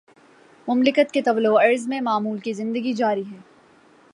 [0.67, 3.37] مملکت کے طول وعرض میں معمول کی زندگی جاری ہے۔